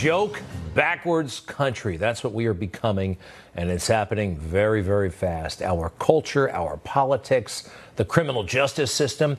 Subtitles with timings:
[0.00, 0.40] joke
[0.74, 1.98] backwards country.
[1.98, 3.18] That's what we are becoming,
[3.54, 5.60] and it's happening very, very fast.
[5.60, 9.36] Our culture, our politics, the criminal justice system,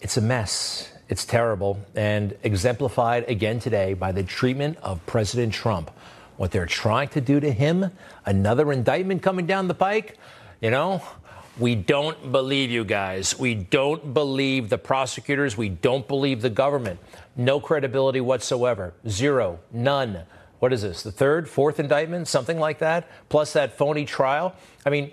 [0.00, 0.90] it's a mess.
[1.10, 5.90] It's terrible and exemplified again today by the treatment of President Trump.
[6.38, 7.90] What they're trying to do to him,
[8.24, 10.16] another indictment coming down the pike,
[10.62, 11.02] you know,
[11.60, 13.38] we don't believe you guys.
[13.38, 15.56] We don't believe the prosecutors.
[15.56, 16.98] We don't believe the government.
[17.36, 18.94] No credibility whatsoever.
[19.06, 19.60] Zero.
[19.70, 20.22] None.
[20.58, 21.02] What is this?
[21.02, 22.28] The third, fourth indictment?
[22.28, 23.08] Something like that?
[23.28, 24.54] Plus that phony trial?
[24.86, 25.12] I mean,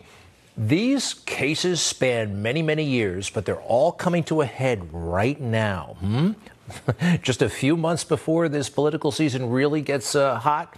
[0.57, 5.97] these cases span many, many years, but they're all coming to a head right now.
[5.99, 6.31] Hmm?
[7.21, 10.75] Just a few months before this political season really gets uh, hot,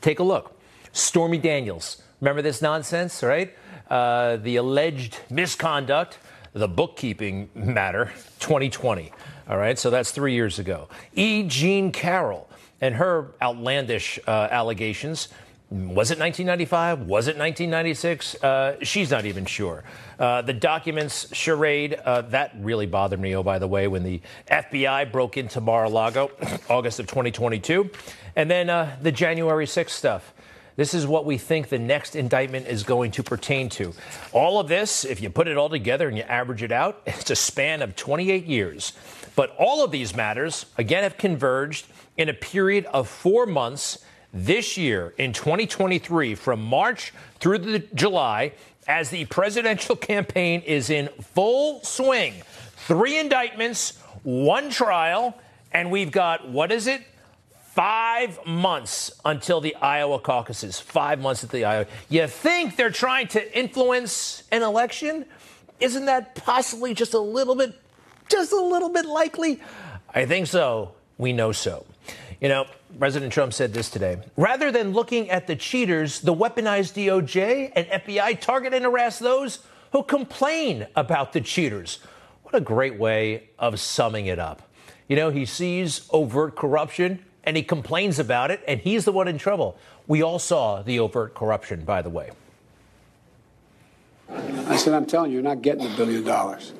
[0.00, 0.58] take a look.
[0.92, 2.02] Stormy Daniels.
[2.20, 3.52] Remember this nonsense, right?
[3.88, 6.18] Uh, the alleged misconduct,
[6.52, 9.12] the bookkeeping matter, 2020.
[9.48, 10.88] All right, so that's three years ago.
[11.14, 11.42] E.
[11.42, 12.48] Jean Carroll
[12.80, 15.28] and her outlandish uh, allegations
[15.70, 17.00] was it 1995?
[17.00, 18.36] Was it 1996?
[18.44, 19.82] Uh, she's not even sure.
[20.18, 24.20] Uh, the documents charade, uh, that really bothered me, oh, by the way, when the
[24.48, 26.30] FBI broke into Mar a Lago,
[26.70, 27.90] August of 2022.
[28.36, 30.33] And then uh, the January 6th stuff.
[30.76, 33.92] This is what we think the next indictment is going to pertain to.
[34.32, 37.30] All of this, if you put it all together and you average it out, it's
[37.30, 38.92] a span of 28 years.
[39.36, 41.86] But all of these matters, again, have converged
[42.16, 48.52] in a period of four months this year in 2023 from March through the July
[48.86, 52.34] as the presidential campaign is in full swing.
[52.76, 55.38] Three indictments, one trial,
[55.72, 57.02] and we've got what is it?
[57.74, 60.78] Five months until the Iowa caucuses.
[60.78, 61.86] Five months at the Iowa.
[62.08, 65.24] You think they're trying to influence an election?
[65.80, 67.74] Isn't that possibly just a little bit,
[68.28, 69.60] just a little bit likely?
[70.14, 70.92] I think so.
[71.18, 71.84] We know so.
[72.40, 74.18] You know, President Trump said this today.
[74.36, 79.58] Rather than looking at the cheaters, the weaponized DOJ and FBI target and harass those
[79.90, 81.98] who complain about the cheaters.
[82.44, 84.62] What a great way of summing it up.
[85.08, 89.28] You know, he sees overt corruption and he complains about it, and he's the one
[89.28, 89.76] in trouble.
[90.06, 92.30] We all saw the overt corruption, by the way.
[94.28, 96.72] I said, I'm telling you, you're not getting a billion dollars.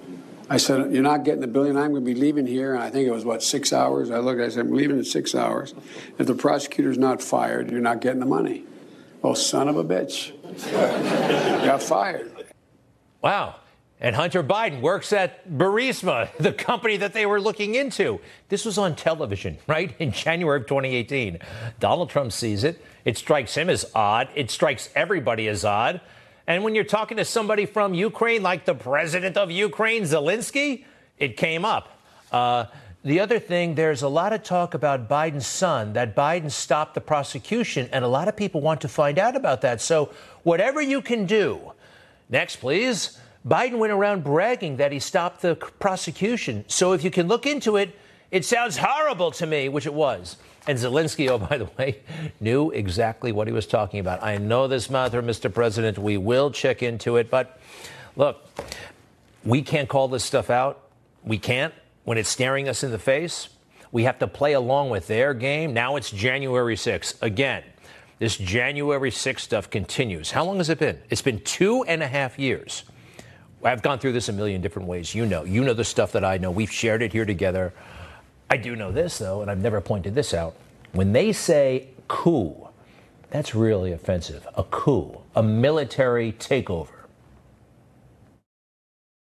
[0.48, 1.76] I said, You're not getting the billion.
[1.76, 2.74] I'm going to be leaving here.
[2.74, 4.10] And I think it was, what, six hours?
[4.10, 5.74] I looked, I said, I'm leaving in six hours.
[6.18, 8.64] If the prosecutor's not fired, you're not getting the money.
[9.22, 10.32] Oh, son of a bitch.
[11.64, 12.30] Got fired.
[13.22, 13.56] Wow.
[14.00, 18.20] And Hunter Biden works at Burisma, the company that they were looking into.
[18.48, 19.94] This was on television, right?
[19.98, 21.38] In January of 2018.
[21.80, 22.84] Donald Trump sees it.
[23.04, 24.28] It strikes him as odd.
[24.34, 26.00] It strikes everybody as odd.
[26.46, 30.84] And when you're talking to somebody from Ukraine, like the president of Ukraine, Zelensky,
[31.18, 31.98] it came up.
[32.30, 32.66] Uh,
[33.02, 37.00] the other thing, there's a lot of talk about Biden's son, that Biden stopped the
[37.00, 39.82] prosecution, and a lot of people want to find out about that.
[39.82, 40.10] So,
[40.42, 41.72] whatever you can do.
[42.30, 43.18] Next, please.
[43.46, 46.64] Biden went around bragging that he stopped the prosecution.
[46.66, 47.98] So, if you can look into it,
[48.30, 50.36] it sounds horrible to me, which it was.
[50.66, 52.00] And Zelensky, oh, by the way,
[52.40, 54.22] knew exactly what he was talking about.
[54.22, 55.52] I know this matter, Mr.
[55.52, 55.98] President.
[55.98, 57.30] We will check into it.
[57.30, 57.60] But
[58.16, 58.42] look,
[59.44, 60.80] we can't call this stuff out.
[61.22, 63.48] We can't when it's staring us in the face.
[63.92, 65.74] We have to play along with their game.
[65.74, 67.22] Now it's January 6th.
[67.22, 67.62] Again,
[68.18, 70.30] this January 6th stuff continues.
[70.30, 70.98] How long has it been?
[71.10, 72.84] It's been two and a half years.
[73.64, 75.14] I've gone through this a million different ways.
[75.14, 76.50] You know, you know the stuff that I know.
[76.50, 77.72] We've shared it here together.
[78.50, 80.54] I do know this, though, and I've never pointed this out.
[80.92, 82.68] When they say coup,
[83.30, 84.46] that's really offensive.
[84.56, 86.93] A coup, a military takeover.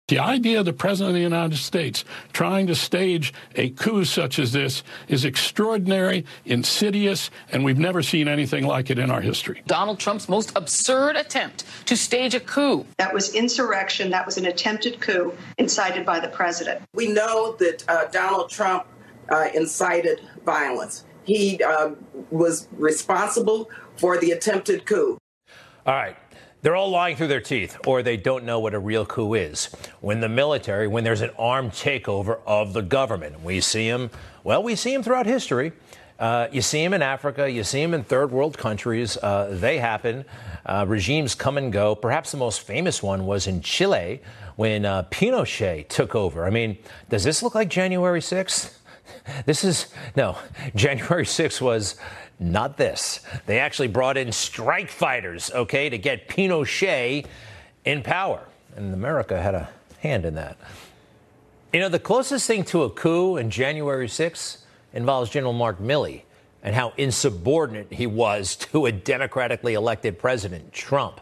[0.10, 2.04] The idea of the President of the United States
[2.34, 8.28] trying to stage a coup such as this is extraordinary, insidious, and we've never seen
[8.28, 9.64] anything like it in our history.
[9.66, 12.86] Donald Trump's most absurd attempt to stage a coup.
[12.98, 14.10] That was insurrection.
[14.10, 16.82] That was an attempted coup incited by the president.
[16.94, 18.86] We know that uh, Donald Trump
[19.30, 21.06] uh, incited violence.
[21.24, 21.92] He uh,
[22.30, 25.18] was responsible for the attempted coup.
[25.86, 26.18] All right.
[26.64, 29.66] They're all lying through their teeth, or they don't know what a real coup is.
[30.00, 34.10] When the military, when there's an armed takeover of the government, we see them,
[34.46, 35.74] well, we see them throughout history.
[36.18, 39.18] Uh, you see them in Africa, you see them in third world countries.
[39.18, 40.24] Uh, they happen.
[40.66, 41.96] Uh, regimes come and go.
[41.96, 44.22] Perhaps the most famous one was in Chile
[44.56, 46.46] when uh, Pinochet took over.
[46.46, 46.78] I mean,
[47.10, 48.78] does this look like January 6th?
[49.46, 50.38] This is, no,
[50.76, 51.96] January 6th was
[52.40, 53.22] not this.
[53.46, 57.26] They actually brought in strike fighters, okay, to get Pinochet
[57.86, 58.46] in power.
[58.76, 60.58] And America had a hand in that.
[61.72, 64.58] You know, the closest thing to a coup in January 6th
[64.94, 66.24] involves General Mark Milley.
[66.62, 71.20] and how insubordinate he was to a democratically elected president, Trump,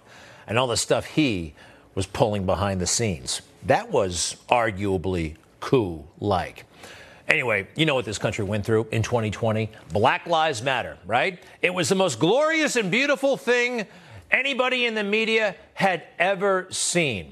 [0.48, 1.54] and all the stuff he
[1.96, 3.42] was pulling behind the scenes.
[3.66, 6.66] That was arguably coup like.
[7.32, 9.70] Anyway, you know what this country went through in 2020?
[9.94, 11.42] Black Lives Matter, right?
[11.62, 13.88] It was the most glorious and beautiful thing
[14.32, 17.32] anybody in the media had ever seen.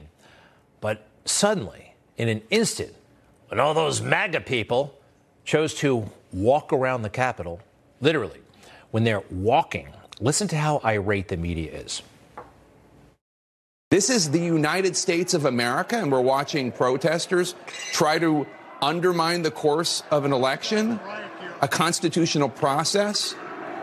[0.79, 2.93] But suddenly, in an instant,
[3.49, 4.97] when all those MAGA people
[5.43, 7.59] chose to walk around the Capitol,
[7.99, 8.39] literally,
[8.91, 9.89] when they're walking,
[10.21, 12.03] listen to how irate the media is.
[13.91, 17.53] This is the United States of America, and we're watching protesters
[17.91, 18.47] try to
[18.81, 20.99] undermine the course of an election,
[21.61, 23.35] a constitutional process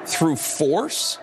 [0.06, 1.18] through force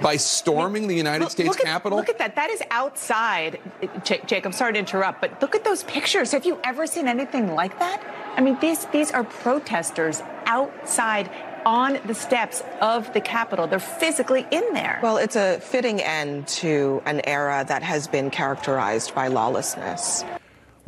[0.00, 1.98] by storming the United look, States look at, Capitol?
[1.98, 2.36] Look at that.
[2.36, 3.58] That is outside.
[3.82, 6.32] Eh, Jake, I'm sorry to interrupt, but look at those pictures.
[6.32, 8.02] Have you ever seen anything like that?
[8.36, 11.30] I mean, these these are protesters outside
[11.66, 13.66] on the steps of the Capitol.
[13.66, 15.00] They're physically in there.
[15.02, 20.24] Well, it's a fitting end to an era that has been characterized by lawlessness.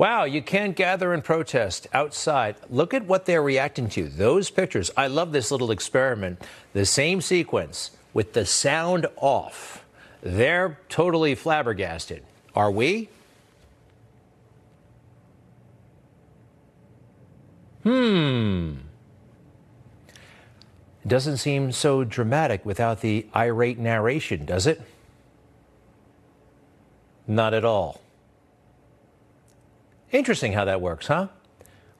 [0.00, 2.56] Wow, you can't gather and protest outside.
[2.70, 4.08] Look at what they're reacting to.
[4.08, 4.90] Those pictures.
[4.96, 6.40] I love this little experiment.
[6.72, 9.84] The same sequence with the sound off.
[10.22, 12.22] They're totally flabbergasted.
[12.56, 13.10] Are we?
[17.82, 18.76] Hmm.
[21.04, 24.80] It doesn't seem so dramatic without the irate narration, does it?
[27.26, 28.00] Not at all.
[30.12, 31.28] Interesting how that works, huh?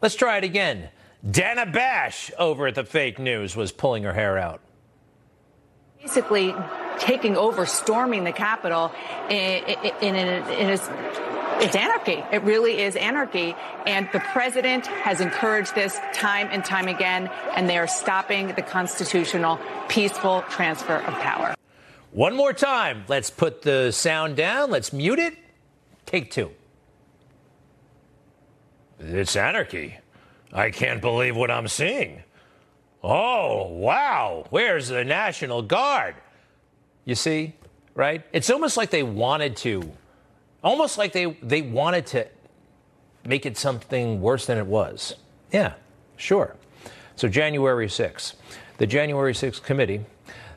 [0.03, 0.89] Let's try it again.
[1.29, 4.61] Dana Bash over at the fake news was pulling her hair out.
[6.01, 6.55] Basically,
[6.99, 8.91] taking over, storming the Capitol
[9.29, 9.65] in,
[10.01, 10.79] in, in, in
[11.61, 12.25] it's anarchy.
[12.33, 13.55] It really is anarchy.
[13.87, 18.63] And the president has encouraged this time and time again, and they are stopping the
[18.63, 21.55] constitutional, peaceful transfer of power.
[22.13, 23.05] One more time.
[23.09, 24.71] Let's put the sound down.
[24.71, 25.37] Let's mute it.
[26.07, 26.51] Take two.
[29.01, 29.99] It's anarchy.
[30.53, 32.23] I can't believe what I'm seeing.
[33.03, 34.45] Oh, wow.
[34.51, 36.17] Where's the National Guard?
[37.05, 37.55] You see,
[37.95, 38.23] right?
[38.33, 39.91] It's almost like they wanted to,
[40.63, 42.29] almost like they, they wanted to
[43.25, 45.17] make it something worse than it was.
[45.51, 45.75] Yeah,
[46.17, 46.57] sure.
[47.17, 48.35] So, January 6th,
[48.79, 50.05] the January 6th committee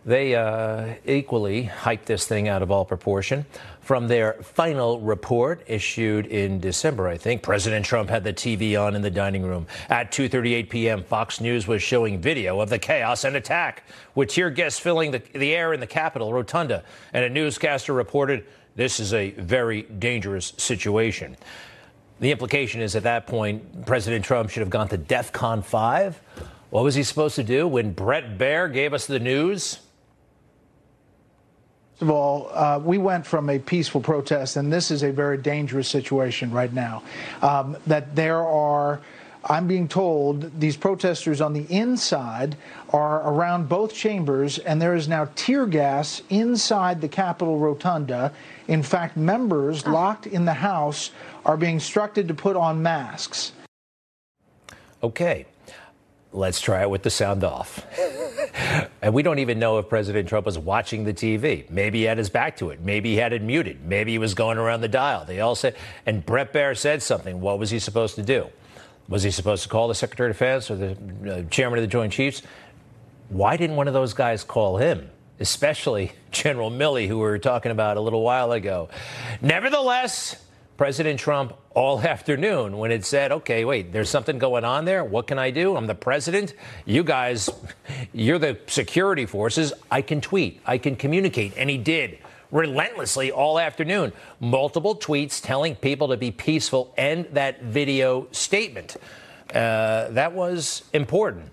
[0.06, 3.45] they uh, equally hyped this thing out of all proportion.
[3.83, 8.95] From their final report issued in December, I think, President Trump had the TV on
[8.95, 9.68] in the dining room.
[9.89, 13.83] At 2:38 p.m., Fox News was showing video of the chaos and attack,
[14.15, 16.81] with tear gas filling the, the air in the Capitol rotunda,
[17.12, 18.45] and a newscaster reported,
[18.77, 21.35] "This is a very dangerous situation."
[22.21, 26.21] The implication is at that point, President Trump should have gone to DEFCON 5.
[26.69, 29.80] What was he supposed to do when Bret Baier gave us the news?
[32.03, 35.38] First of all, uh, we went from a peaceful protest, and this is a very
[35.38, 37.01] dangerous situation right now.
[37.41, 39.00] Um, that there are,
[39.45, 42.57] I'm being told, these protesters on the inside
[42.89, 48.33] are around both chambers, and there is now tear gas inside the Capitol Rotunda.
[48.68, 51.11] In fact, members locked in the House
[51.45, 53.54] are being instructed to put on masks.
[55.01, 55.45] Okay,
[56.33, 57.87] let's try it with the sound off.
[59.02, 61.69] and we don't even know if President Trump was watching the TV.
[61.69, 62.81] Maybe he had his back to it.
[62.81, 63.86] Maybe he had it muted.
[63.86, 65.26] Maybe he was going around the dial.
[65.26, 67.42] They all said, and Bret Baier said something.
[67.42, 68.48] What was he supposed to do?
[69.10, 71.88] Was he supposed to call the Secretary of Defense or the uh, Chairman of the
[71.88, 72.42] Joint Chiefs?
[73.30, 75.10] Why didn't one of those guys call him?
[75.40, 78.90] Especially General Milley, who we were talking about a little while ago.
[79.42, 80.36] Nevertheless,
[80.83, 85.06] President Trump all afternoon when it said, okay, wait, there's something going on there.
[85.06, 85.78] What can I do?
[85.78, 86.56] I'm the president.
[86.83, 87.49] You guys,
[88.13, 89.71] you're the security forces.
[89.90, 91.54] I can tweet, I can communicate.
[91.56, 92.18] And he did
[92.52, 94.11] relentlessly all afternoon.
[94.42, 98.97] Multiple tweets telling people to be peaceful and that video statement.
[99.56, 101.49] Uh, that was important.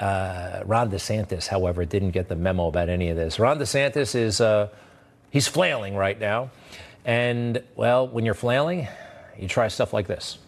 [0.00, 3.38] Uh, Ron DeSantis, however, didn't get the memo about any of this.
[3.38, 4.70] Ron DeSantis is, uh,
[5.30, 6.50] he's flailing right now.
[7.06, 8.88] And, well, when you're flailing,
[9.38, 10.38] you try stuff like this.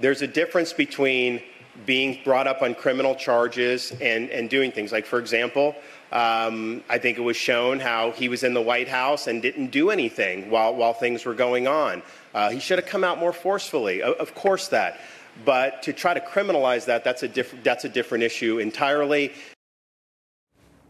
[0.00, 1.42] There's a difference between
[1.86, 4.92] being brought up on criminal charges and, and doing things.
[4.92, 5.74] Like, for example,
[6.12, 9.68] um, I think it was shown how he was in the White House and didn't
[9.68, 12.02] do anything while, while things were going on.
[12.34, 14.02] Uh, he should have come out more forcefully.
[14.02, 15.00] Of, of course, that.
[15.44, 19.32] But to try to criminalize that, that's a, diff- that's a different issue entirely.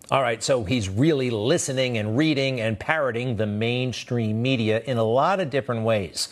[0.08, 5.04] All right, so he's really listening and reading and parroting the mainstream media in a
[5.04, 6.28] lot of different ways.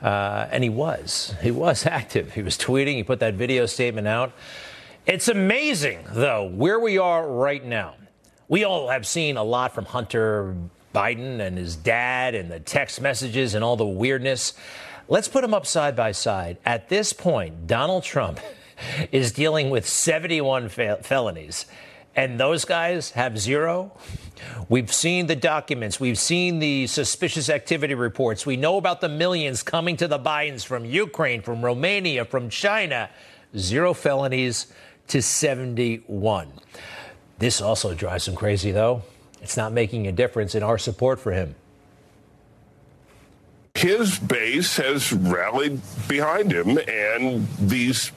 [0.00, 1.34] Uh, and he was.
[1.42, 2.34] He was active.
[2.34, 2.94] He was tweeting.
[2.94, 4.32] He put that video statement out.
[5.06, 7.96] It's amazing, though, where we are right now.
[8.46, 10.56] We all have seen a lot from Hunter
[10.94, 14.54] Biden and his dad and the text messages and all the weirdness.
[15.08, 16.58] Let's put them up side by side.
[16.64, 18.38] At this point, Donald Trump
[19.10, 21.66] is dealing with 71 fel- felonies,
[22.16, 23.92] and those guys have zero.
[24.68, 26.00] We've seen the documents.
[26.00, 28.46] We've seen the suspicious activity reports.
[28.46, 33.10] We know about the millions coming to the Bidens from Ukraine, from Romania, from China.
[33.56, 34.72] Zero felonies
[35.08, 36.48] to 71.
[37.38, 39.02] This also drives him crazy, though.
[39.42, 41.54] It's not making a difference in our support for him.
[43.74, 48.10] His base has rallied behind him, and these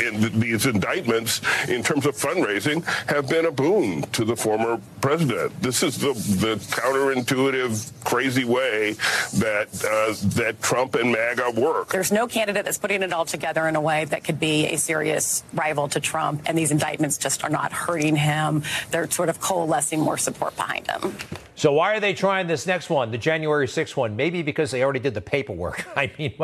[0.00, 5.60] in these indictments in terms of fundraising have been a boon to the former president.
[5.62, 8.92] This is the, the counterintuitive, crazy way
[9.34, 11.90] that uh, that Trump and MAGA work.
[11.90, 14.76] There's no candidate that's putting it all together in a way that could be a
[14.76, 18.62] serious rival to Trump, and these indictments just are not hurting him.
[18.90, 21.16] They're sort of coalescing more support behind him.
[21.56, 24.16] So why are they trying this next one, the January 6th one?
[24.16, 25.86] Maybe because they already did the paperwork.
[25.96, 26.34] I mean,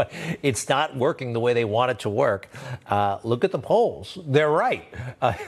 [0.42, 2.48] it's not working the way they want it to work.
[2.88, 4.18] Uh, look at the polls.
[4.24, 4.84] They're right.
[5.20, 5.34] Uh,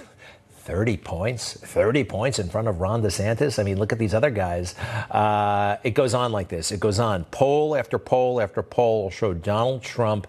[0.63, 3.59] 30 points, 30 points in front of Ron DeSantis.
[3.59, 4.77] I mean, look at these other guys.
[5.11, 6.71] Uh, it goes on like this.
[6.71, 7.25] It goes on.
[7.25, 10.29] Poll after poll after poll show Donald Trump.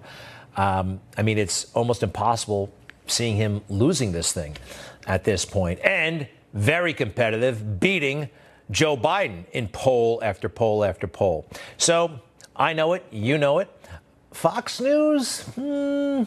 [0.57, 2.73] Um, I mean, it's almost impossible
[3.05, 4.57] seeing him losing this thing
[5.05, 5.79] at this point.
[5.83, 8.29] And very competitive, beating
[8.73, 11.45] Joe Biden in poll after poll after poll.
[11.77, 12.19] So
[12.55, 13.69] I know it, you know it.
[14.31, 15.41] Fox News?
[15.41, 16.23] Hmm.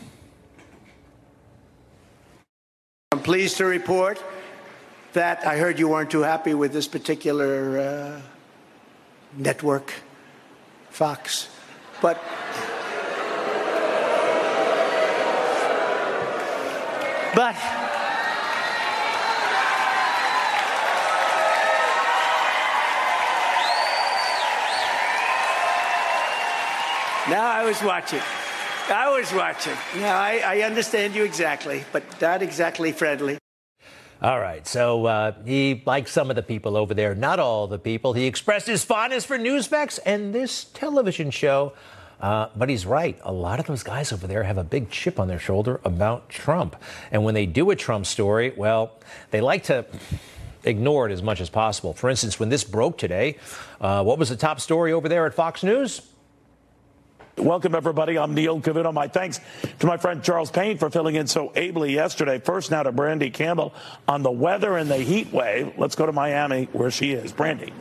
[3.11, 4.23] I'm pleased to report
[5.13, 8.21] that I heard you weren't too happy with this particular uh,
[9.37, 9.93] network,
[10.91, 11.49] Fox,
[12.01, 12.23] but.
[17.37, 17.86] But
[27.29, 28.21] Now I was watching.
[28.89, 29.75] I was watching.
[29.97, 33.39] Now I, I understand you exactly, but not exactly friendly.
[34.23, 34.65] All right.
[34.65, 38.13] So uh, he likes some of the people over there, not all the people.
[38.13, 41.73] He expressed his fondness for Newsmax and this television show.
[42.21, 43.19] Uh, but he's right.
[43.25, 46.29] A lot of those guys over there have a big chip on their shoulder about
[46.29, 46.77] Trump.
[47.11, 49.01] And when they do a Trump story, well,
[49.33, 49.85] they like to
[50.63, 51.93] ignore it as much as possible.
[51.93, 53.37] For instance, when this broke today,
[53.81, 56.03] uh, what was the top story over there at Fox News?
[57.39, 58.17] Welcome, everybody.
[58.17, 58.95] I'm Neil Cavuto.
[58.95, 59.41] My thanks
[59.81, 62.39] to my friend Charles Payne for filling in so ably yesterday.
[62.39, 63.75] First, now to Brandy Campbell
[64.09, 65.75] on the weather and the heat wave.
[65.77, 67.33] Let's go to Miami, where she is.
[67.33, 67.75] Brandy.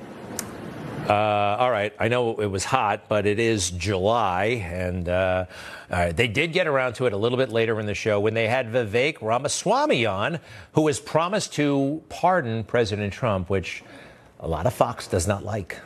[1.08, 1.94] Uh, all right.
[1.98, 5.46] I know it was hot, but it is July, and uh,
[5.90, 8.34] uh, they did get around to it a little bit later in the show when
[8.34, 10.40] they had Vivek Ramaswamy on,
[10.74, 13.86] who has promised to pardon President Trump, which
[14.42, 15.80] a lot of Fox does not like.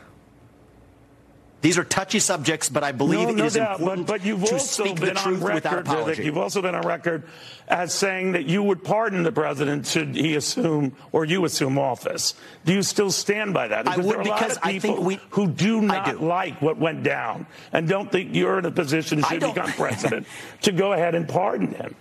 [1.62, 3.80] These are touchy subjects, but I believe no, no it is doubt.
[3.80, 6.22] important but, but you've to also speak been the truth on record, without apology.
[6.22, 7.24] Vivek, you've also been on record
[7.68, 12.32] as saying that you would pardon the president should he assume or you assume office.
[12.64, 13.86] Do you still stand by that?
[13.86, 15.80] I Because would, there are a because lot of I people think we- who do
[15.82, 16.18] not do.
[16.18, 20.26] like what went down and don't think you're in a position I should become president
[20.62, 21.94] to go ahead and pardon him.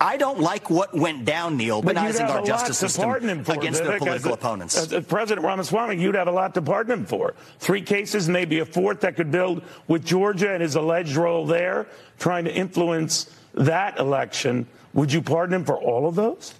[0.00, 3.44] I don't like what went down, Neil, But you'd weaponizing have our justice system him
[3.44, 4.76] for, against their political as a- opponents.
[4.76, 7.34] As a President Ramaswamy, you'd have a lot to pardon him for.
[7.60, 11.86] Three cases, maybe a fourth that could build with Georgia and his alleged role there,
[12.18, 14.66] trying to influence that election.
[14.92, 16.54] Would you pardon him for all of those?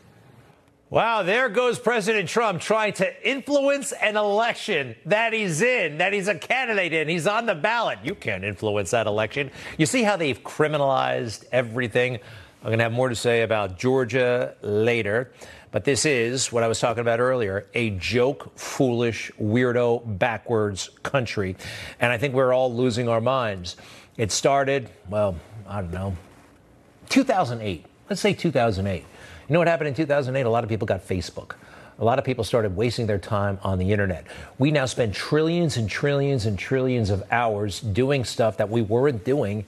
[0.88, 6.28] Wow, there goes President Trump trying to influence an election that he's in, that he's
[6.28, 7.08] a candidate in.
[7.08, 7.98] He's on the ballot.
[8.04, 9.50] You can't influence that election.
[9.78, 12.20] You see how they've criminalized everything?
[12.62, 15.32] I'm going to have more to say about Georgia later.
[15.70, 21.56] But this is what I was talking about earlier a joke, foolish, weirdo, backwards country.
[22.00, 23.76] And I think we're all losing our minds.
[24.16, 25.36] It started, well,
[25.68, 26.16] I don't know,
[27.10, 27.84] 2008.
[28.08, 29.04] Let's say 2008.
[29.48, 30.40] You know what happened in 2008?
[30.46, 31.56] A lot of people got Facebook.
[31.98, 34.26] A lot of people started wasting their time on the internet.
[34.58, 39.24] We now spend trillions and trillions and trillions of hours doing stuff that we weren't
[39.24, 39.64] doing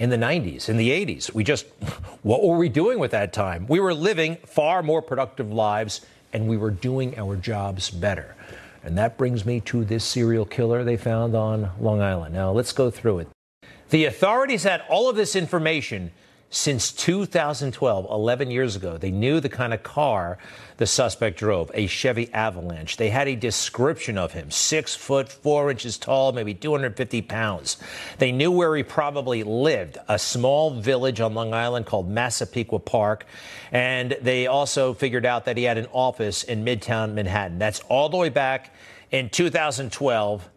[0.00, 1.32] in the 90s, in the 80s.
[1.32, 1.66] We just,
[2.22, 3.66] what were we doing with that time?
[3.68, 6.00] We were living far more productive lives
[6.32, 8.34] and we were doing our jobs better.
[8.82, 12.34] And that brings me to this serial killer they found on Long Island.
[12.34, 13.28] Now, let's go through it.
[13.90, 16.12] The authorities had all of this information
[16.52, 18.98] since 2012, 11 years ago.
[18.98, 20.36] They knew the kind of car
[20.78, 22.96] the suspect drove, a Chevy Avalanche.
[22.96, 27.76] They had a description of him six foot, four inches tall, maybe 250 pounds.
[28.18, 33.26] They knew where he probably lived, a small village on Long Island called Massapequa Park.
[33.70, 37.58] And they also figured out that he had an office in Midtown Manhattan.
[37.58, 38.74] That's all the way back
[39.10, 40.48] in 2012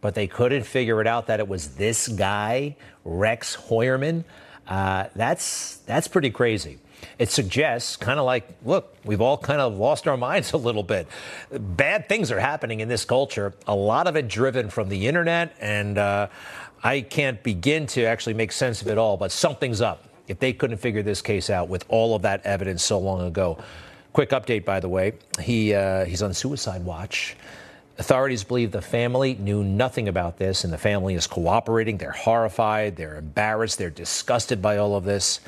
[0.00, 4.24] but they couldn't figure it out that it was this guy, Rex Heuermann.
[4.66, 6.78] Uh, that's that's pretty crazy.
[7.18, 10.82] It suggests kind of like, look, we've all kind of lost our minds a little
[10.82, 11.06] bit.
[11.50, 13.54] Bad things are happening in this culture.
[13.66, 16.28] A lot of it driven from the internet, and uh,
[16.82, 19.16] I can't begin to actually make sense of it all.
[19.16, 20.04] But something's up.
[20.26, 23.58] If they couldn't figure this case out with all of that evidence so long ago.
[24.14, 25.12] Quick update, by the way.
[25.40, 27.36] He uh, he's on suicide watch.
[27.96, 31.96] Authorities believe the family knew nothing about this, and the family is cooperating.
[31.96, 35.40] They're horrified, they're embarrassed, they're disgusted by all of this.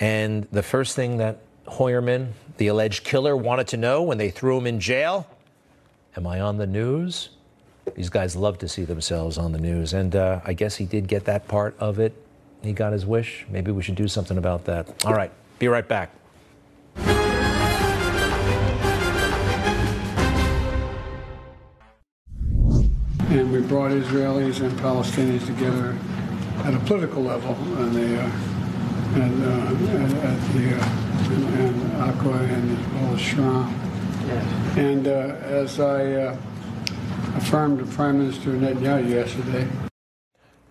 [0.00, 4.58] And the first thing that Heuermann, the alleged killer, wanted to know when they threw
[4.58, 5.28] him in jail
[6.16, 7.28] Am I on the news?
[7.94, 11.08] These guys love to see themselves on the news, and uh, I guess he did
[11.08, 12.14] get that part of it.
[12.62, 13.46] He got his wish.
[13.50, 15.04] Maybe we should do something about that.
[15.04, 16.10] All right, be right back.
[23.30, 25.96] and we brought Israelis and Palestinians together
[26.64, 28.30] at a political level, and they uh,
[29.16, 30.96] and uh, at, at, the uh,
[31.30, 33.72] and, and Aqua and as well Sharm.
[34.26, 34.76] Yes.
[34.76, 36.36] And uh, as I uh,
[37.36, 39.68] affirmed to Prime Minister Netanyahu yesterday.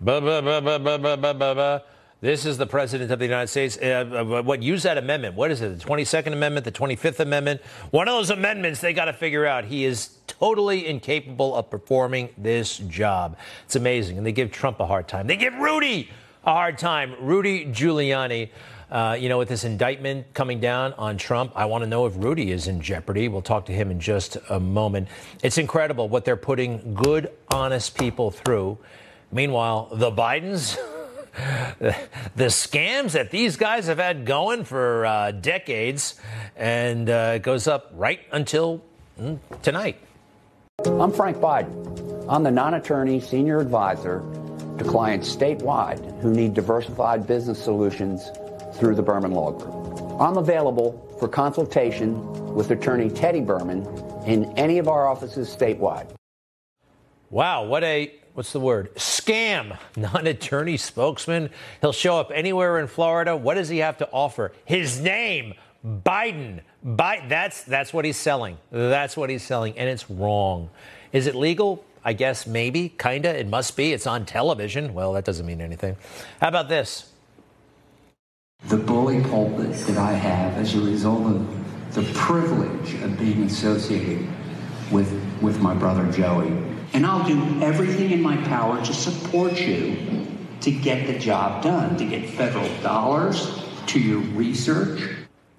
[0.00, 1.80] Bah bah bah bah bah bah bah bah.
[2.22, 3.76] This is the President of the United States.
[3.76, 5.34] Uh, uh what use that amendment?
[5.34, 5.78] What is it?
[5.78, 7.60] The 22nd Amendment, the 25th Amendment?
[7.90, 9.66] One of those amendments they got to figure out.
[9.66, 13.36] He is totally incapable of performing this job.
[13.64, 14.18] It's amazing.
[14.18, 15.26] And they give Trump a hard time.
[15.26, 16.10] They give Rudy
[16.44, 17.14] a hard time.
[17.20, 18.50] Rudy Giuliani.
[18.88, 22.12] Uh, you know, with this indictment coming down on Trump, I want to know if
[22.16, 23.26] Rudy is in jeopardy.
[23.26, 25.08] We'll talk to him in just a moment.
[25.42, 28.78] It's incredible what they're putting good, honest people through.
[29.32, 30.78] Meanwhile, the Bidens.
[31.78, 36.18] the scams that these guys have had going for uh, decades,
[36.56, 38.82] and uh, it goes up right until
[39.20, 39.98] mm, tonight.
[40.86, 42.26] I'm Frank Biden.
[42.28, 44.20] I'm the non attorney senior advisor
[44.78, 48.30] to clients statewide who need diversified business solutions
[48.76, 50.20] through the Berman Law Group.
[50.20, 53.84] I'm available for consultation with attorney Teddy Berman
[54.26, 56.08] in any of our offices statewide.
[57.30, 58.94] Wow, what a what's the word?
[58.94, 59.76] Scam.
[59.96, 61.50] Non attorney spokesman.
[61.80, 63.36] He'll show up anywhere in Florida.
[63.36, 64.52] What does he have to offer?
[64.64, 66.60] His name, Biden.
[66.86, 67.28] Biden.
[67.28, 68.58] That's, that's what he's selling.
[68.70, 69.76] That's what he's selling.
[69.76, 70.70] And it's wrong.
[71.12, 71.84] Is it legal?
[72.04, 73.36] I guess maybe, kinda.
[73.36, 73.92] It must be.
[73.92, 74.94] It's on television.
[74.94, 75.96] Well, that doesn't mean anything.
[76.40, 77.10] How about this?
[78.68, 84.26] The bully pulpit that I have as a result of the privilege of being associated
[84.92, 85.10] with,
[85.42, 86.52] with my brother Joey
[86.92, 90.26] and I'll do everything in my power to support you
[90.60, 95.02] to get the job done, to get federal dollars to your research.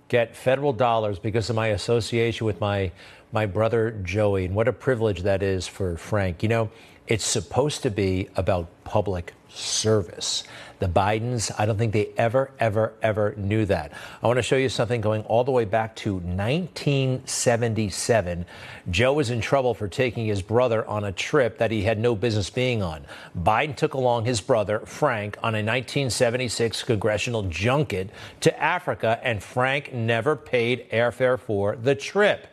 [0.09, 2.91] Get federal dollars because of my association with my
[3.31, 4.45] my brother Joey.
[4.45, 6.43] And what a privilege that is for Frank.
[6.43, 6.69] You know,
[7.07, 10.43] it's supposed to be about public service.
[10.79, 13.91] The Bidens, I don't think they ever, ever, ever knew that.
[14.21, 18.45] I want to show you something going all the way back to 1977.
[18.91, 22.15] Joe was in trouble for taking his brother on a trip that he had no
[22.15, 23.05] business being on.
[23.35, 29.93] Biden took along his brother, Frank, on a 1976 congressional junket to Africa, and Frank
[29.93, 32.45] never paid airfare for the trip.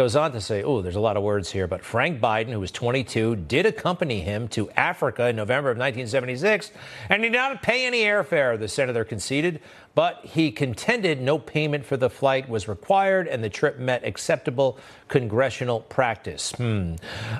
[0.00, 2.60] Goes on to say, oh, there's a lot of words here, but Frank Biden, who
[2.60, 6.72] was 22, did accompany him to Africa in November of 1976,
[7.10, 9.60] and he did not pay any airfare, the senator conceded,
[9.94, 14.78] but he contended no payment for the flight was required and the trip met acceptable
[15.08, 16.52] congressional practice.
[16.52, 16.94] Hmm.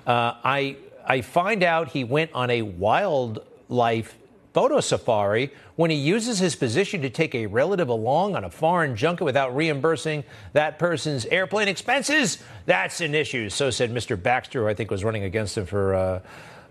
[0.07, 4.19] Uh, I, I find out he went on a wildlife
[4.53, 8.97] photo safari when he uses his position to take a relative along on a foreign
[8.97, 13.49] junket without reimbursing that person's airplane expenses, that's an issue.
[13.49, 14.21] So said Mr.
[14.21, 16.21] Baxter, who I think was running against him for uh,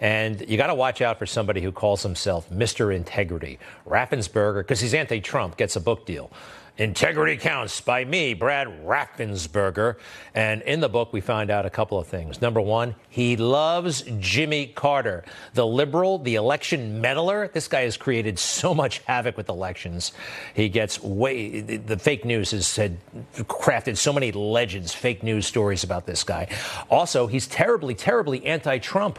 [0.00, 2.94] And you got to watch out for somebody who calls himself Mr.
[2.94, 3.60] Integrity.
[3.86, 6.30] Raffensperger, because he's anti Trump, gets a book deal.
[6.78, 9.96] Integrity Counts by me, Brad Raffensperger.
[10.32, 12.40] And in the book, we find out a couple of things.
[12.40, 17.48] Number one, he loves Jimmy Carter, the liberal, the election meddler.
[17.48, 20.12] This guy has created so much havoc with elections.
[20.54, 22.96] He gets way, the fake news has had
[23.34, 26.46] crafted so many legends, fake news stories about this guy.
[26.88, 29.18] Also, he's terribly, terribly anti Trump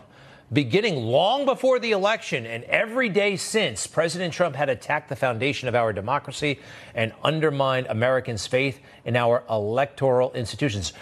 [0.51, 5.67] beginning long before the election and every day since, President Trump had attacked the foundation
[5.67, 6.59] of our democracy
[6.95, 10.93] and undermined Americans' faith in our electoral institutions.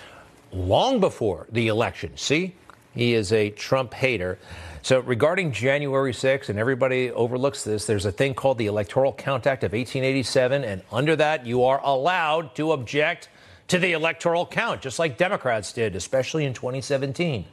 [0.51, 2.17] Long before the election.
[2.17, 2.55] See,
[2.93, 4.39] he is a Trump hater.
[4.81, 9.45] So, regarding January 6th, and everybody overlooks this, there's a thing called the Electoral Count
[9.45, 13.27] Act of 1887, and under that, you are allowed to object
[13.67, 17.45] to the electoral count, just like Democrats did, especially in 2017.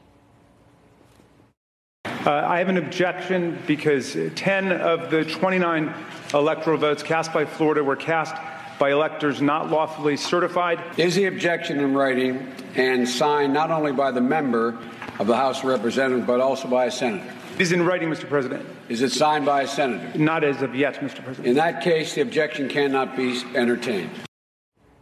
[2.26, 5.92] Uh, I have an objection because 10 of the 29
[6.32, 8.34] electoral votes cast by Florida were cast
[8.78, 10.80] by electors not lawfully certified.
[10.96, 14.78] Is the objection in writing and signed not only by the member
[15.18, 17.30] of the House of Representatives, but also by a senator?
[17.56, 18.26] It is in writing, Mr.
[18.26, 18.66] President.
[18.88, 20.18] Is it signed by a senator?
[20.18, 21.22] Not as of yet, Mr.
[21.22, 21.46] President.
[21.46, 24.10] In that case, the objection cannot be entertained.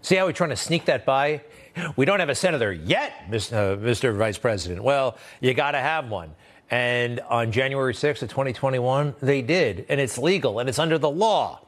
[0.00, 1.42] See how we're trying to sneak that by?
[1.94, 4.10] We don't have a senator yet, Mr.
[4.10, 4.82] Uh, Vice President.
[4.82, 6.34] Well, you got to have one.
[6.72, 9.84] And on January 6th of 2021, they did.
[9.90, 11.60] And it's legal and it's under the law.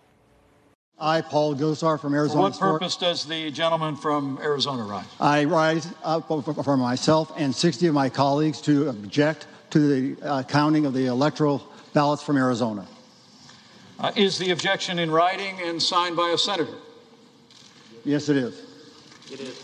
[0.99, 2.51] I, Paul Gosar from Arizona.
[2.55, 5.05] For what purpose does the gentleman from Arizona rise?
[5.21, 10.43] I rise up for myself and 60 of my colleagues to object to the uh,
[10.45, 12.87] counting of the electoral ballots from Arizona.
[13.99, 16.79] Uh, is the objection in writing and signed by a senator?
[18.05, 18.63] Yes, it is.
[19.31, 19.64] It is.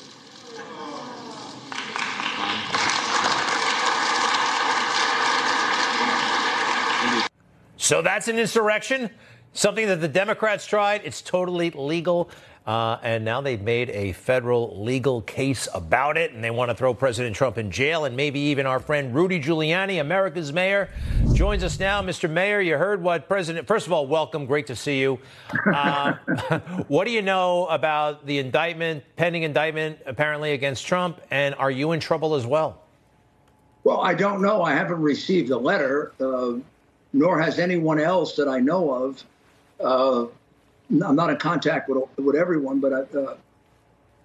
[7.90, 9.11] So that's an insurrection,
[9.53, 11.00] something that the Democrats tried.
[11.03, 12.31] It's totally legal.
[12.64, 16.76] Uh, and now they've made a federal legal case about it, and they want to
[16.76, 20.88] throw President Trump in jail, and maybe even our friend Rudy Giuliani, America's mayor,
[21.35, 22.00] joins us now.
[22.00, 22.31] Mr.
[22.31, 23.66] Mayor, you heard what President.
[23.66, 25.18] First of all, welcome, great to see you.
[25.74, 26.12] Uh,
[26.87, 31.90] what do you know about the indictment, pending indictment, apparently against Trump, and are you
[31.90, 32.85] in trouble as well?
[33.83, 34.62] Well, I don't know.
[34.62, 36.12] I haven't received a letter.
[36.20, 36.59] Uh,
[37.12, 39.25] nor has anyone else that I know of.
[39.83, 40.27] Uh,
[40.90, 43.37] I'm not in contact with with everyone, but I, uh,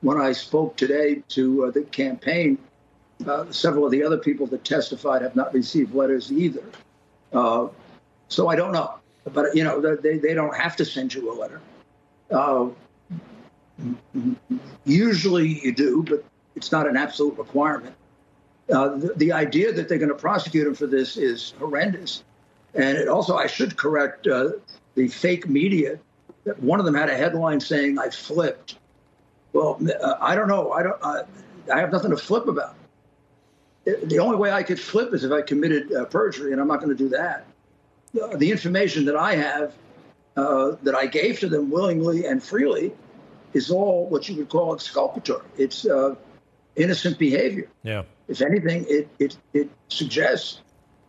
[0.02, 2.58] when I spoke today to uh, the campaign,
[3.28, 6.64] uh, several of the other people that testified have not received letters either.
[7.32, 7.68] Uh,
[8.28, 8.96] so I don't know,
[9.32, 11.62] but you know they they don't have to send you a letter.
[12.32, 12.70] Uh,
[14.86, 16.24] usually you do, but
[16.56, 17.96] it's not an absolute requirement.
[18.68, 22.24] The, the idea that they're going to prosecute him for this is horrendous.
[22.76, 24.50] And it also, I should correct uh,
[24.96, 26.00] the fake media.
[26.44, 28.78] That one of them had a headline saying, "I flipped."
[29.54, 30.72] Well, uh, I don't know.
[30.72, 30.98] I don't.
[31.02, 31.24] Uh,
[31.74, 32.76] I have nothing to flip about.
[33.86, 36.68] It, the only way I could flip is if I committed uh, perjury, and I'm
[36.68, 37.46] not going to do that.
[38.38, 39.74] the information that I have,
[40.36, 42.94] uh, that I gave to them willingly and freely,
[43.54, 45.46] is all what you would call exculpatory.
[45.58, 46.16] It's uh,
[46.76, 47.70] innocent behavior.
[47.84, 48.04] Yeah.
[48.28, 50.62] If anything, it it it suggests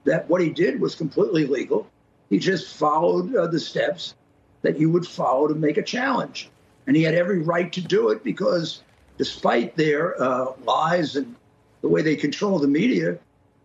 [0.07, 1.87] that what he did was completely legal.
[2.31, 4.15] He just followed uh, the steps
[4.63, 6.51] that you would follow to make a challenge.
[6.87, 8.83] And he had every right to do it because,
[9.19, 11.35] despite their uh, lies and
[11.83, 13.19] the way they control the media,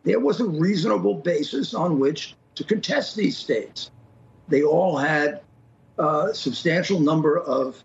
[0.04, 3.92] there was a reasonable basis on which to contest these states.
[4.48, 5.42] They all had
[5.98, 7.84] a uh, substantial number of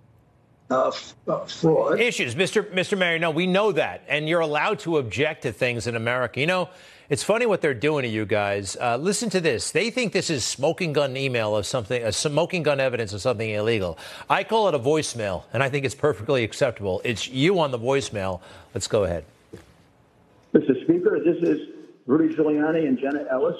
[0.71, 0.91] uh,
[1.29, 2.69] uh, fraud issues, Mr.
[2.73, 3.21] Mr.
[3.21, 6.41] No, we know that, and you're allowed to object to things in America.
[6.41, 6.71] You know,
[7.09, 8.77] It's funny what they're doing to you guys.
[8.81, 9.71] Uh, listen to this.
[9.71, 13.49] They think this is smoking gun email of something, a smoking gun evidence of something
[13.49, 13.97] illegal.
[14.29, 17.01] I call it a voicemail, and I think it's perfectly acceptable.
[17.05, 18.41] It's you on the voicemail.
[18.75, 19.25] Let's go ahead.
[20.53, 20.83] Mr.
[20.83, 21.69] Speaker, this is
[22.07, 23.57] Rudy Giuliani and Jenna Ellis.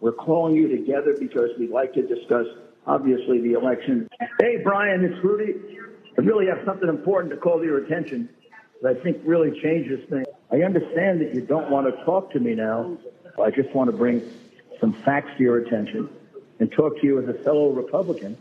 [0.00, 2.46] We're calling you together because we'd like to discuss,
[2.86, 4.10] obviously, the election.
[4.40, 5.54] Hey, Brian, it's Rudy.
[6.18, 8.28] I really have something important to call to your attention
[8.82, 10.26] that I think really changes things.
[10.52, 12.96] I understand that you don't want to talk to me now.
[13.40, 14.22] I just want to bring
[14.80, 16.08] some facts to your attention
[16.58, 18.36] and talk to you as a fellow Republican.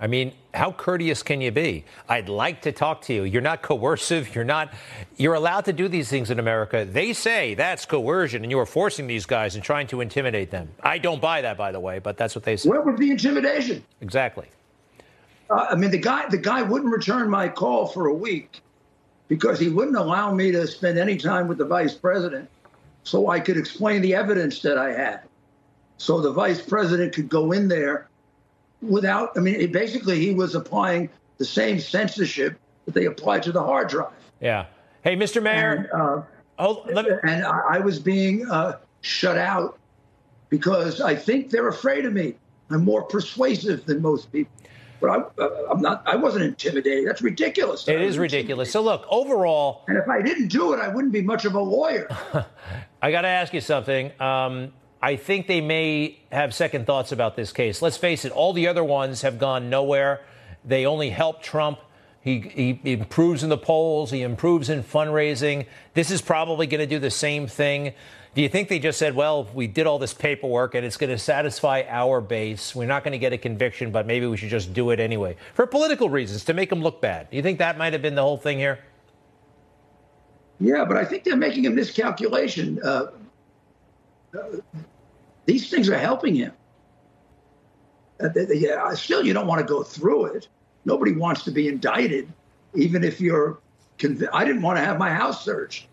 [0.00, 1.84] I mean, how courteous can you be?
[2.08, 3.22] I'd like to talk to you.
[3.22, 4.34] You're not coercive.
[4.34, 4.72] You're not,
[5.16, 6.84] you're allowed to do these things in America.
[6.84, 10.70] They say that's coercion and you are forcing these guys and trying to intimidate them.
[10.82, 12.68] I don't buy that, by the way, but that's what they say.
[12.68, 13.84] Where was the intimidation?
[14.00, 14.48] Exactly.
[15.50, 18.60] Uh, I mean, the guy, the guy wouldn't return my call for a week
[19.32, 22.46] because he wouldn't allow me to spend any time with the vice president
[23.02, 25.22] so I could explain the evidence that I had.
[25.96, 28.10] So the vice president could go in there
[28.82, 33.62] without, I mean, basically, he was applying the same censorship that they applied to the
[33.62, 34.12] hard drive.
[34.42, 34.66] Yeah.
[35.00, 35.42] Hey, Mr.
[35.42, 35.88] Mayor.
[35.90, 36.22] And, uh,
[36.58, 37.12] oh, let me...
[37.22, 39.78] and I, I was being uh, shut out
[40.50, 42.34] because I think they're afraid of me.
[42.68, 44.52] I'm more persuasive than most people
[45.02, 46.02] but I, am not.
[46.06, 47.06] I wasn't intimidated.
[47.06, 47.86] That's ridiculous.
[47.86, 48.70] It is ridiculous.
[48.72, 51.60] So look, overall, and if I didn't do it, I wouldn't be much of a
[51.60, 52.08] lawyer.
[53.02, 54.12] I got to ask you something.
[54.20, 57.82] Um, I think they may have second thoughts about this case.
[57.82, 60.22] Let's face it; all the other ones have gone nowhere.
[60.64, 61.80] They only help Trump.
[62.20, 62.38] He,
[62.84, 64.12] he improves in the polls.
[64.12, 65.66] He improves in fundraising.
[65.94, 67.94] This is probably going to do the same thing.
[68.34, 71.10] Do you think they just said, well, we did all this paperwork and it's going
[71.10, 72.74] to satisfy our base?
[72.74, 75.36] We're not going to get a conviction, but maybe we should just do it anyway
[75.52, 77.28] for political reasons to make them look bad.
[77.30, 78.78] Do you think that might have been the whole thing here?
[80.60, 82.80] Yeah, but I think they're making a miscalculation.
[82.82, 83.10] Uh,
[84.34, 84.42] uh,
[85.44, 86.52] these things are helping him.
[88.18, 90.48] Uh, they, they, yeah, still, you don't want to go through it.
[90.86, 92.32] Nobody wants to be indicted,
[92.74, 93.58] even if you're.
[93.98, 95.88] Conv- I didn't want to have my house searched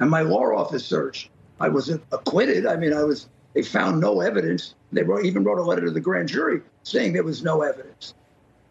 [0.00, 1.30] and my law office searched.
[1.60, 2.66] I was acquitted.
[2.66, 3.28] I mean, I was.
[3.54, 4.74] They found no evidence.
[4.92, 8.14] They wrote, even wrote a letter to the grand jury saying there was no evidence.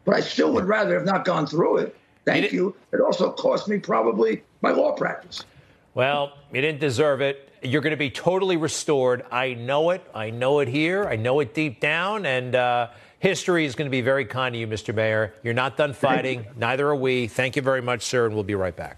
[0.06, 1.95] But I still would rather have not gone through it.
[2.26, 2.76] Thank you.
[2.93, 5.43] It also cost me probably my law practice.
[5.93, 7.52] Well, you didn't deserve it.
[7.63, 9.26] You're going to be totally restored.
[9.32, 10.04] I know it.
[10.13, 11.06] I know it here.
[11.06, 12.26] I know it deep down.
[12.26, 14.93] And uh, history is going to be very kind to you, Mr.
[14.93, 15.34] Mayor.
[15.41, 16.45] You're not done fighting.
[16.56, 17.28] Neither are we.
[17.28, 18.26] Thank you very much, sir.
[18.26, 18.97] And we'll be right back.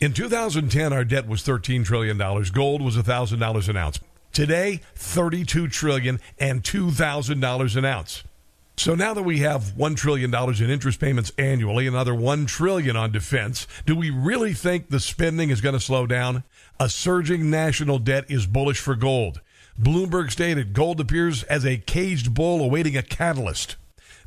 [0.00, 2.16] In 2010, our debt was $13 trillion.
[2.16, 3.98] Gold was $1,000 an ounce.
[4.32, 8.22] Today, $32 trillion and $2,000 an ounce.
[8.76, 13.10] So now that we have $1 trillion in interest payments annually, another 1 trillion on
[13.10, 16.44] defense, do we really think the spending is going to slow down?
[16.78, 19.40] A surging national debt is bullish for gold.
[19.80, 23.74] Bloomberg stated gold appears as a caged bull awaiting a catalyst.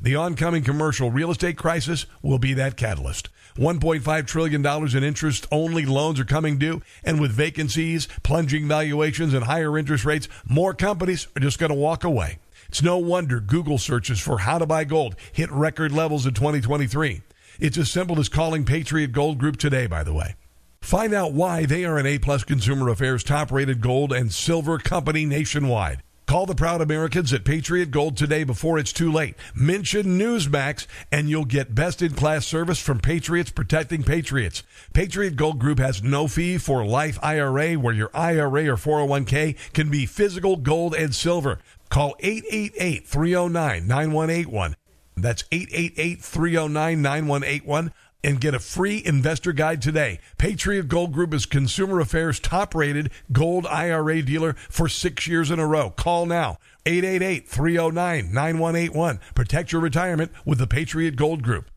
[0.02, 3.30] The oncoming commercial real estate crisis will be that catalyst.
[3.56, 6.82] $1.5 trillion in interest only loans are coming due.
[7.04, 11.74] And with vacancies, plunging valuations, and higher interest rates, more companies are just going to
[11.74, 12.38] walk away.
[12.68, 17.22] It's no wonder Google searches for how to buy gold hit record levels in 2023.
[17.60, 20.36] It's as simple as calling Patriot Gold Group today, by the way.
[20.80, 24.78] Find out why they are an A plus consumer affairs top rated gold and silver
[24.78, 26.02] company nationwide.
[26.32, 29.34] Call the proud Americans at Patriot Gold today before it's too late.
[29.54, 34.62] Mention Newsmax and you'll get best in class service from Patriots protecting Patriots.
[34.94, 39.90] Patriot Gold Group has no fee for life IRA where your IRA or 401k can
[39.90, 41.58] be physical gold and silver.
[41.90, 44.76] Call 888 309 9181.
[45.18, 47.92] That's 888 309 9181
[48.24, 50.18] and get a free investor guide today.
[50.38, 55.58] Patriot Gold Group is Consumer Affairs top rated gold IRA dealer for six years in
[55.58, 55.90] a row.
[55.90, 59.20] Call now 888 309 9181.
[59.34, 61.70] Protect your retirement with the Patriot Gold Group.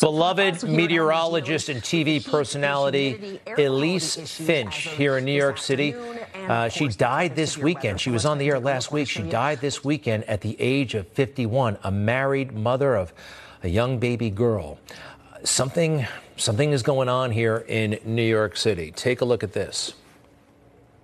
[0.00, 5.94] Beloved meteorologist and TV personality Elise Finch here in New York City.
[6.48, 8.00] Uh, she died this weekend.
[8.00, 9.08] She was on the air last week.
[9.08, 13.12] She died this weekend at the age of 51, a married mother of
[13.62, 14.78] a young baby girl.
[15.44, 18.90] Something, something is going on here in New York City.
[18.90, 19.94] Take a look at this.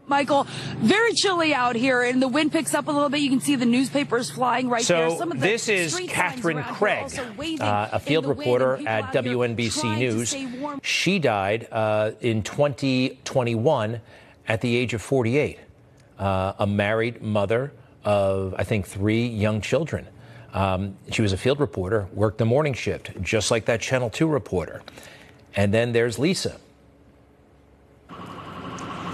[0.07, 3.21] Michael, very chilly out here, and the wind picks up a little bit.
[3.21, 5.11] You can see the newspapers flying right so there.
[5.11, 10.37] So this is Katherine Creag, uh, a field reporter at WNBC News.
[10.83, 14.01] She died uh, in 2021
[14.47, 15.59] at the age of 48.
[16.19, 17.73] Uh, a married mother
[18.05, 20.07] of, I think, three young children.
[20.55, 24.29] Um, she was a field reporter, worked the morning shift, just like that Channel 2
[24.29, 24.83] reporter.
[25.57, 26.59] And then there's Lisa.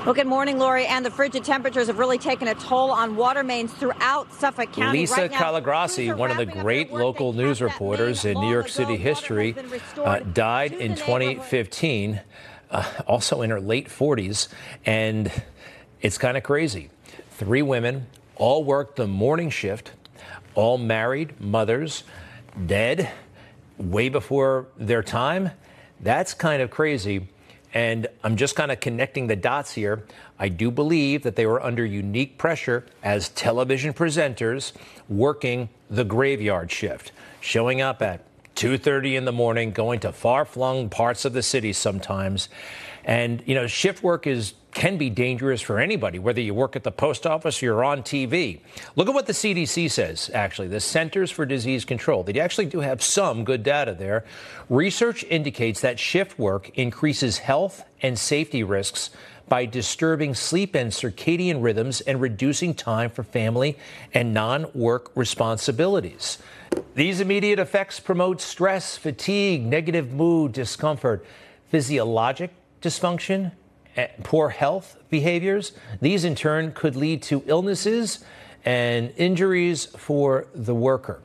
[0.04, 0.86] Well, good morning, Lori.
[0.86, 5.00] And the frigid temperatures have really taken a toll on water mains throughout Suffolk County.
[5.00, 9.54] Lisa right Colagrossi, one of the great local news reporters in New York City history,
[9.98, 12.20] uh, died in 2015,
[12.70, 14.48] uh, also in her late 40s.
[14.86, 15.30] And
[16.00, 16.88] it's kind of crazy.
[17.32, 19.92] Three women all worked the morning shift,
[20.60, 22.04] all married, mothers,
[22.66, 23.10] dead
[23.78, 25.50] way before their time.
[26.00, 27.28] That's kind of crazy.
[27.72, 30.04] And I'm just kind of connecting the dots here.
[30.38, 34.72] I do believe that they were under unique pressure as television presenters
[35.08, 38.20] working the graveyard shift, showing up at
[38.56, 42.48] 2:30 in the morning, going to far-flung parts of the city sometimes.
[43.04, 46.84] And you know, shift work is can be dangerous for anybody, whether you work at
[46.84, 48.60] the post office or you're on TV.
[48.96, 52.22] Look at what the CDC says, actually, the Centers for Disease Control.
[52.22, 54.24] They actually do have some good data there.
[54.68, 59.10] Research indicates that shift work increases health and safety risks
[59.48, 63.76] by disturbing sleep and circadian rhythms and reducing time for family
[64.14, 66.38] and non work responsibilities.
[66.94, 71.26] These immediate effects promote stress, fatigue, negative mood, discomfort,
[71.68, 72.52] physiologic
[72.82, 73.52] dysfunction,
[74.22, 75.72] poor health behaviors.
[76.00, 78.24] These, in turn, could lead to illnesses
[78.64, 81.20] and injuries for the worker.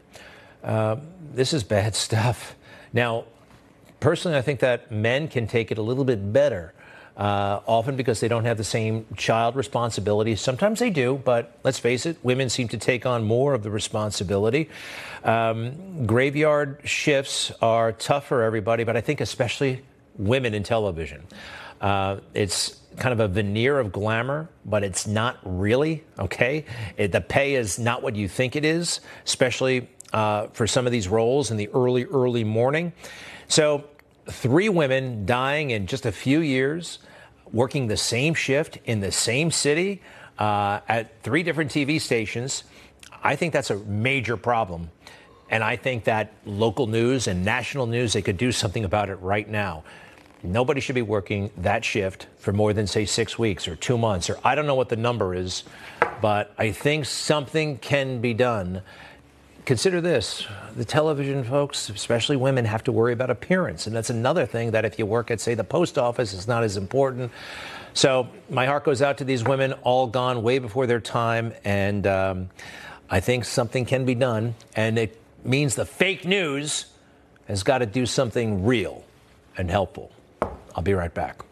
[0.64, 0.98] Uh,
[1.34, 2.56] this is bad stuff.
[2.94, 3.26] Now,
[4.00, 6.74] personally, I think that men can take it a little bit better.
[7.18, 10.42] Uh, often because they don't have the same child responsibilities.
[10.42, 13.72] Sometimes they do, but let's face it, women seem to take on more of the
[13.72, 14.70] responsibility.
[15.24, 19.82] Um, graveyard shifts are tough for everybody, but I think especially
[20.18, 21.24] women in television.
[21.82, 26.66] Uh, it's kind of a veneer of glamour, but it's not really, okay?
[26.98, 30.92] It, the pay is not what you think it is, especially uh, for some of
[30.92, 32.94] these roles in the early, early morning.
[33.48, 33.86] So,
[34.28, 37.00] three women dying in just a few years,
[37.52, 40.02] working the same shift in the same city
[40.40, 42.64] uh, at three different TV stations.
[43.24, 44.90] I think that's a major problem.
[45.50, 49.16] And I think that local news and national news, they could do something about it
[49.16, 49.84] right now.
[50.46, 54.30] Nobody should be working that shift for more than, say, six weeks or two months,
[54.30, 55.64] or I don't know what the number is,
[56.22, 58.82] but I think something can be done.
[59.66, 63.88] Consider this the television folks, especially women, have to worry about appearance.
[63.88, 66.64] And that's another thing that if you work at, say, the post office, it's not
[66.64, 67.32] as important.
[67.94, 71.54] So my heart goes out to these women, all gone way before their time.
[71.64, 72.50] And um,
[73.10, 74.56] I think something can be done.
[74.76, 76.88] And it means the fake news
[77.48, 79.04] has got to do something real
[79.58, 80.12] and helpful.
[80.76, 81.44] I'll be right back.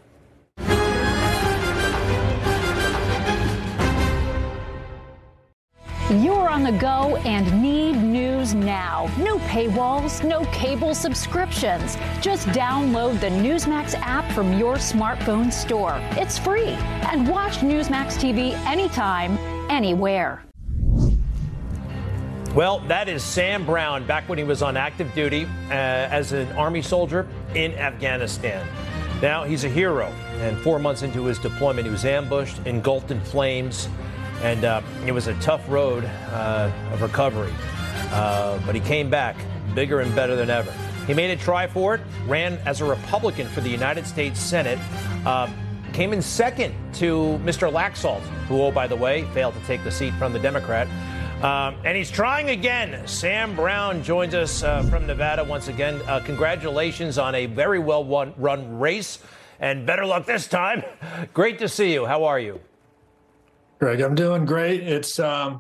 [6.21, 9.09] You're on the go and need news now.
[9.17, 11.97] No paywalls, no cable subscriptions.
[12.21, 15.95] Just download the Newsmax app from your smartphone store.
[16.12, 16.75] It's free.
[17.09, 19.38] And watch Newsmax TV anytime,
[19.71, 20.43] anywhere.
[22.53, 26.51] Well, that is Sam Brown back when he was on active duty uh, as an
[26.51, 28.67] Army soldier in Afghanistan.
[29.23, 30.07] Now he's a hero,
[30.41, 33.88] and four months into his deployment, he was ambushed, engulfed in flames,
[34.41, 37.53] and uh, it was a tough road uh, of recovery.
[38.12, 39.38] Uh, but he came back
[39.73, 40.73] bigger and better than ever.
[41.07, 44.77] He made a try for it, ran as a Republican for the United States Senate,
[45.25, 45.49] uh,
[45.93, 47.71] came in second to Mr.
[47.71, 50.86] Laxalt, who, oh, by the way, failed to take the seat from the Democrat.
[51.43, 53.06] Um, and he's trying again.
[53.06, 56.01] Sam Brown joins us uh, from Nevada once again.
[56.08, 58.06] Uh, congratulations on a very well
[58.38, 59.19] run race,
[59.60, 60.84] and better luck this time.
[61.34, 62.06] Great to see you.
[62.06, 62.62] How are you?
[63.79, 64.84] Greg, I'm doing great.
[64.84, 65.60] It's um,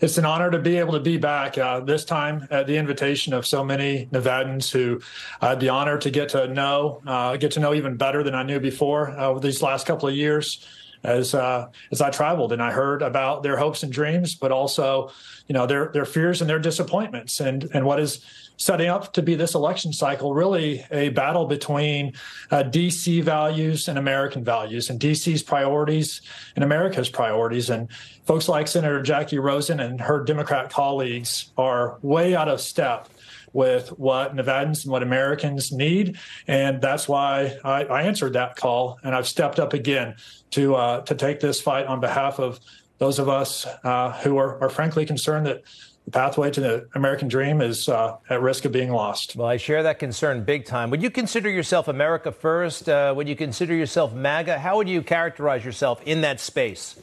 [0.00, 3.32] it's an honor to be able to be back uh, this time at the invitation
[3.32, 5.00] of so many Nevadans who
[5.40, 8.34] I had the honor to get to know, uh, get to know even better than
[8.34, 10.66] I knew before uh, over these last couple of years
[11.04, 15.10] as uh, as I traveled and I heard about their hopes and dreams, but also,
[15.46, 18.24] you know, their their fears and their disappointments, and and what is
[18.56, 22.12] setting up to be this election cycle really a battle between
[22.50, 26.20] uh, DC values and American values, and DC's priorities
[26.56, 27.90] and America's priorities, and
[28.24, 33.08] folks like Senator Jackie Rosen and her Democrat colleagues are way out of step
[33.52, 36.18] with what Nevadans and what Americans need.
[36.46, 38.98] And that's why I, I answered that call.
[39.02, 40.16] And I've stepped up again
[40.50, 42.60] to, uh, to take this fight on behalf of
[42.98, 45.62] those of us uh, who are, are frankly concerned that
[46.04, 49.36] the pathway to the American dream is uh, at risk of being lost.
[49.36, 50.88] Well, I share that concern big time.
[50.88, 52.88] Would you consider yourself America first?
[52.88, 54.58] Uh, would you consider yourself MAGA?
[54.58, 56.98] How would you characterize yourself in that space?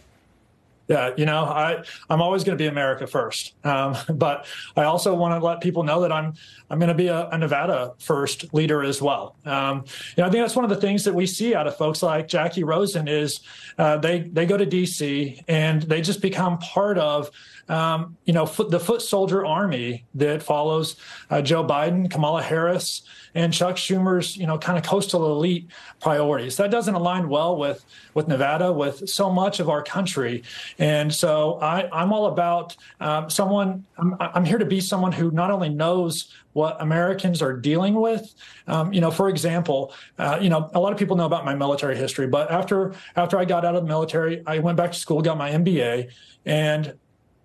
[0.88, 5.16] Yeah, you know, I I'm always going to be America first, um, but I also
[5.16, 6.34] want to let people know that I'm
[6.70, 9.36] I'm going to be a, a, Nevada first leader as well.
[9.46, 11.76] Um, you know, I think that's one of the things that we see out of
[11.78, 13.40] folks like Jackie Rosen is
[13.78, 15.42] uh, they they go to D.C.
[15.48, 17.32] and they just become part of
[17.68, 20.96] um, you know the foot soldier army that follows
[21.30, 23.04] uh, Joe Biden, Kamala Harris
[23.36, 25.68] and Chuck Schumer's, you know, kind of coastal elite
[26.00, 26.56] priorities.
[26.56, 30.44] That doesn't align well with with Nevada, with so much of our country.
[30.80, 33.86] And so I, I'm all about um, someone.
[33.98, 38.34] I'm, I'm here to be someone who not only knows what Americans are dealing with.
[38.68, 41.54] Um, you know, for example, uh, you know, a lot of people know about my
[41.54, 44.98] military history, but after after I got out of the military, I went back to
[44.98, 46.10] school, got my MBA,
[46.46, 46.94] and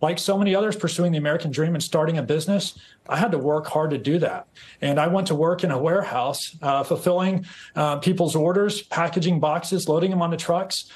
[0.01, 2.79] like so many others pursuing the American dream and starting a business,
[3.09, 4.47] I had to work hard to do that.
[4.81, 7.45] And I went to work in a warehouse, uh, fulfilling
[7.77, 10.91] uh, people's orders, packaging boxes, loading them onto trucks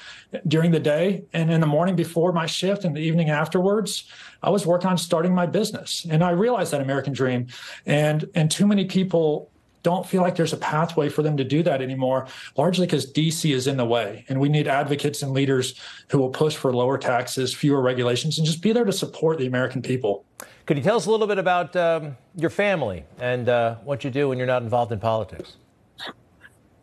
[0.47, 1.23] during the day.
[1.33, 4.09] And in the morning before my shift and the evening afterwards,
[4.41, 6.05] I was working on starting my business.
[6.09, 7.47] And I realized that American dream.
[7.85, 9.51] And, and too many people
[9.85, 12.27] don't feel like there's a pathway for them to do that anymore,
[12.57, 14.25] largely because DC is in the way.
[14.27, 15.79] And we need advocates and leaders
[16.09, 19.45] who will push for lower taxes, fewer regulations, and just be there to support the
[19.45, 20.25] American people.
[20.65, 24.09] Could you tell us a little bit about um, your family and uh, what you
[24.09, 25.57] do when you're not involved in politics?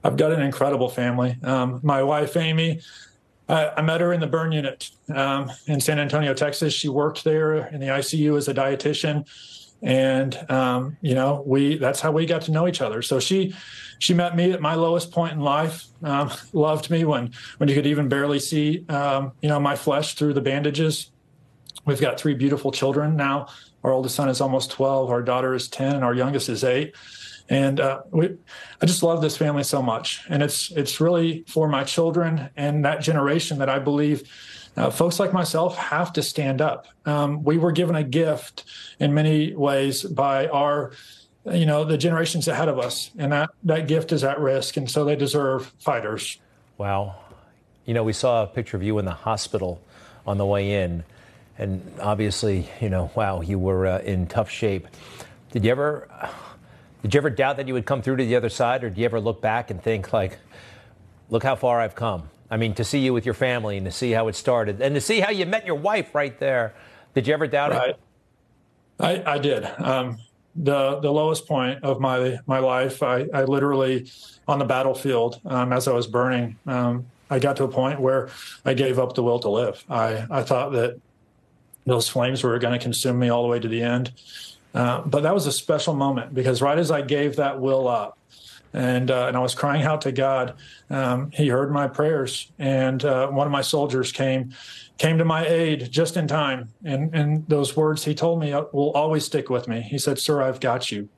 [0.05, 1.37] I've got an incredible family.
[1.43, 2.83] Um, my wife, Amy,
[3.49, 6.73] I, met her in the burn unit um, in San Antonio, Texas.
[6.73, 9.27] She worked there in the ICU as a dietitian
[9.83, 13.03] and um, you know we that's how we got to know each other.
[13.03, 13.55] So she
[13.99, 15.87] she met me at my lowest point in life.
[16.03, 20.15] Um, loved me when when you could even barely see um, you know my flesh
[20.15, 21.11] through the bandages.
[21.85, 23.49] We've got three beautiful children now.
[23.83, 26.95] Our oldest son is almost 12 our daughter is 10 and our youngest is 8
[27.49, 28.31] and uh, we,
[28.81, 32.85] I just love this family so much, and it's it's really for my children and
[32.85, 34.23] that generation that I believe
[34.77, 36.87] uh, folks like myself have to stand up.
[37.05, 38.65] Um, we were given a gift
[38.99, 40.93] in many ways by our,
[41.45, 44.91] you know, the generations ahead of us, and that that gift is at risk, and
[44.91, 46.39] so they deserve fighters.
[46.79, 47.17] Wow,
[47.85, 49.81] you know, we saw a picture of you in the hospital
[50.27, 51.05] on the way in,
[51.59, 54.87] and obviously, you know, wow, you were uh, in tough shape.
[55.51, 56.09] Did you ever?
[57.03, 59.01] Did you ever doubt that you would come through to the other side, or do
[59.01, 60.39] you ever look back and think like,
[61.29, 62.29] "Look how far I've come"?
[62.53, 64.95] I mean, to see you with your family and to see how it started and
[64.95, 66.75] to see how you met your wife right there.
[67.15, 67.91] Did you ever doubt right.
[67.91, 68.01] it?
[69.01, 69.65] I, I did.
[69.81, 70.19] Um,
[70.55, 74.11] the the lowest point of my my life, I, I literally
[74.47, 78.29] on the battlefield um, as I was burning, um, I got to a point where
[78.67, 79.83] I gave up the will to live.
[79.89, 81.01] I I thought that
[81.87, 84.13] those flames were going to consume me all the way to the end.
[84.75, 88.19] Uh, but that was a special moment because right as I gave that will up,
[88.73, 90.55] and uh, and I was crying out to God.
[90.91, 94.53] Um, he heard my prayers, and uh, one of my soldiers came
[94.99, 96.71] came to my aid just in time.
[96.85, 99.81] And and those words he told me uh, will always stick with me.
[99.83, 101.09] He said, "Sir, I've got you."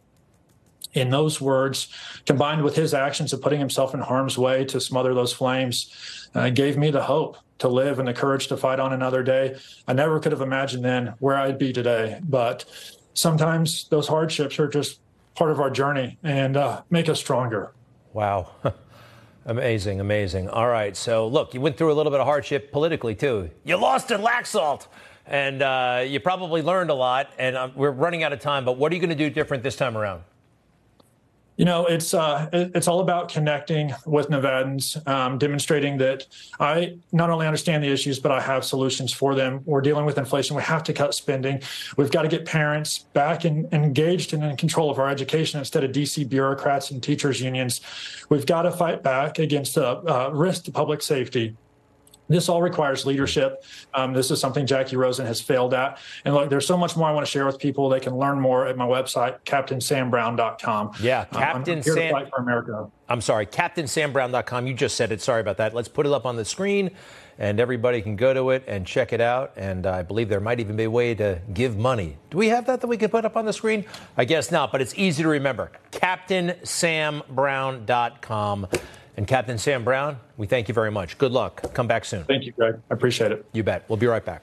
[0.92, 1.88] In those words,
[2.24, 6.50] combined with his actions of putting himself in harm's way to smother those flames, uh,
[6.50, 9.56] gave me the hope to live and the courage to fight on another day.
[9.88, 12.64] I never could have imagined then where I'd be today, but
[13.14, 15.00] sometimes those hardships are just
[15.34, 17.72] part of our journey and uh, make us stronger.
[18.12, 18.50] Wow.
[19.46, 20.48] amazing, amazing.
[20.48, 20.96] All right.
[20.96, 23.50] So, look, you went through a little bit of hardship politically, too.
[23.64, 24.86] You lost in Laxalt,
[25.26, 27.30] and uh, you probably learned a lot.
[27.38, 29.62] And uh, we're running out of time, but what are you going to do different
[29.62, 30.22] this time around?
[31.56, 36.26] You know, it's uh, it's all about connecting with Nevadans, um, demonstrating that
[36.58, 39.60] I not only understand the issues, but I have solutions for them.
[39.64, 40.56] We're dealing with inflation.
[40.56, 41.62] We have to cut spending.
[41.96, 45.84] We've got to get parents back and engaged and in control of our education instead
[45.84, 47.80] of DC bureaucrats and teachers unions.
[48.28, 51.56] We've got to fight back against the uh, risk to public safety.
[52.28, 53.64] This all requires leadership.
[53.92, 55.98] Um, this is something Jackie Rosen has failed at.
[56.24, 57.88] And look, there's so much more I want to share with people.
[57.88, 60.92] They can learn more at my website, CaptainSamBrown.com.
[61.00, 62.26] Yeah, Captain um, Sam.
[62.30, 62.90] for America.
[63.08, 64.66] I'm sorry, CaptainSamBrown.com.
[64.66, 65.20] You just said it.
[65.20, 65.74] Sorry about that.
[65.74, 66.92] Let's put it up on the screen,
[67.38, 69.52] and everybody can go to it and check it out.
[69.56, 72.16] And I believe there might even be a way to give money.
[72.30, 73.84] Do we have that that we can put up on the screen?
[74.16, 75.70] I guess not, but it's easy to remember.
[75.92, 78.68] CaptainSamBrown.com.
[79.16, 81.18] And Captain Sam Brown, we thank you very much.
[81.18, 81.72] Good luck.
[81.72, 82.24] Come back soon.
[82.24, 82.80] Thank you, Greg.
[82.90, 83.46] I appreciate it.
[83.52, 83.84] You bet.
[83.88, 84.42] We'll be right back.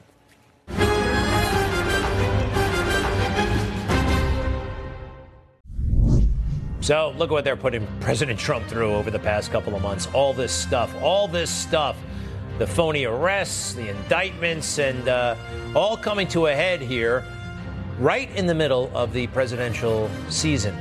[6.80, 10.08] So, look at what they're putting President Trump through over the past couple of months.
[10.14, 11.96] All this stuff, all this stuff,
[12.58, 15.36] the phony arrests, the indictments, and uh,
[15.76, 17.24] all coming to a head here
[18.00, 20.76] right in the middle of the presidential season.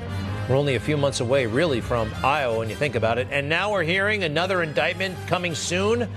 [0.51, 3.29] We're only a few months away, really, from Iowa when you think about it.
[3.31, 6.09] And now we're hearing another indictment coming soon.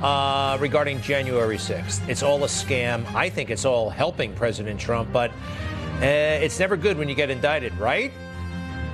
[0.00, 2.08] uh, regarding January 6th.
[2.08, 3.04] It's all a scam.
[3.14, 7.30] I think it's all helping President Trump, but uh, it's never good when you get
[7.30, 8.12] indicted, right?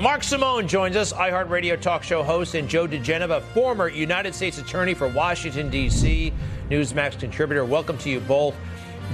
[0.00, 4.94] Mark Simone joins us, iHeartRadio talk show host, and Joe diGenova, former United States Attorney
[4.94, 6.32] for Washington, D.C.,
[6.70, 7.66] Newsmax contributor.
[7.66, 8.54] Welcome to you both.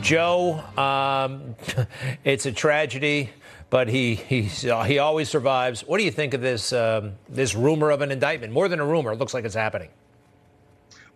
[0.01, 1.57] Joe, um,
[2.25, 3.31] it's a tragedy,
[3.71, 5.83] but he, uh, he always survives.
[5.83, 8.53] What do you think of this, um, this rumor of an indictment?
[8.53, 9.89] More than a rumor, it looks like it's happening.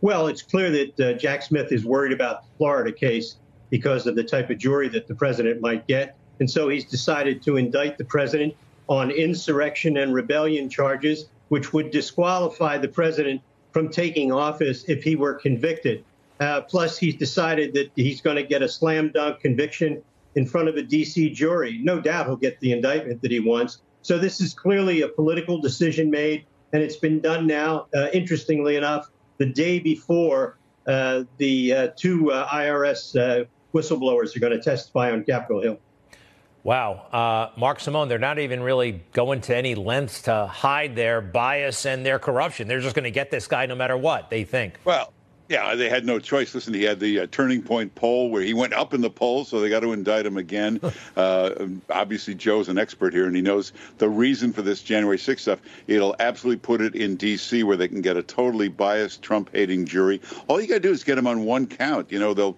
[0.01, 3.36] Well, it's clear that uh, Jack Smith is worried about the Florida case
[3.68, 6.16] because of the type of jury that the president might get.
[6.40, 8.55] And so he's decided to indict the president
[8.88, 13.42] on insurrection and rebellion charges, which would disqualify the president
[13.72, 16.05] from taking office if he were convicted.
[16.40, 20.03] Uh, plus, he's decided that he's going to get a slam dunk conviction
[20.34, 21.30] in front of a D.C.
[21.30, 21.78] jury.
[21.82, 23.82] No doubt he'll get the indictment that he wants.
[24.02, 28.76] So, this is clearly a political decision made, and it's been done now, uh, interestingly
[28.76, 34.62] enough, the day before uh, the uh, two uh, IRS uh, whistleblowers are going to
[34.62, 35.78] testify on Capitol Hill.
[36.62, 37.06] Wow.
[37.12, 41.86] Uh, Mark Simone, they're not even really going to any lengths to hide their bias
[41.86, 42.68] and their corruption.
[42.68, 44.78] They're just going to get this guy no matter what, they think.
[44.84, 45.12] Well,
[45.51, 46.55] yeah, they had no choice.
[46.55, 49.48] Listen, he had the uh, turning point poll where he went up in the polls,
[49.48, 50.80] so they got to indict him again.
[51.16, 55.40] uh, obviously, Joe's an expert here, and he knows the reason for this January 6th
[55.40, 55.59] stuff.
[55.88, 59.86] It'll absolutely put it in D.C., where they can get a totally biased, Trump hating
[59.86, 60.20] jury.
[60.46, 62.12] All you got to do is get him on one count.
[62.12, 62.57] You know, they'll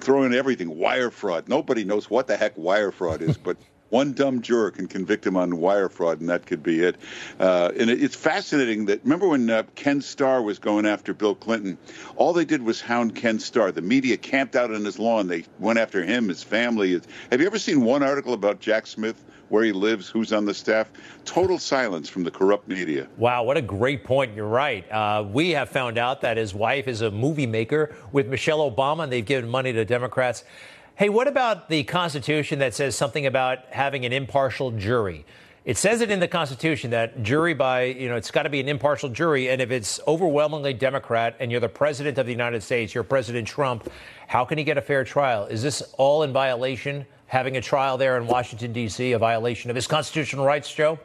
[0.00, 1.48] throw in everything wire fraud.
[1.48, 3.56] Nobody knows what the heck wire fraud is, but
[3.90, 6.96] one dumb juror can convict him on wire fraud, and that could be it.
[7.38, 11.76] Uh, and it's fascinating that remember when uh, Ken Starr was going after Bill Clinton,
[12.16, 13.72] all they did was hound Ken Starr.
[13.72, 15.28] The media camped out on his lawn.
[15.28, 17.00] They went after him, his family.
[17.30, 19.22] Have you ever seen one article about Jack Smith?
[19.50, 20.90] where he lives, who's on the staff.
[21.24, 23.08] Total silence from the corrupt media.
[23.18, 24.34] Wow, what a great point.
[24.34, 24.90] You're right.
[24.90, 29.02] Uh, we have found out that his wife is a movie maker with Michelle Obama,
[29.02, 30.44] and they've given money to Democrats.
[31.00, 35.24] Hey, what about the Constitution that says something about having an impartial jury?
[35.64, 38.60] It says it in the Constitution that jury by, you know, it's got to be
[38.60, 39.48] an impartial jury.
[39.48, 43.48] And if it's overwhelmingly Democrat and you're the president of the United States, you're President
[43.48, 43.90] Trump,
[44.26, 45.46] how can he get a fair trial?
[45.46, 49.76] Is this all in violation having a trial there in Washington, D.C., a violation of
[49.76, 50.98] his constitutional rights, Joe?